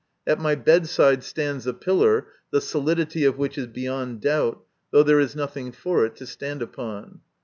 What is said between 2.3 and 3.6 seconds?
the solidity of which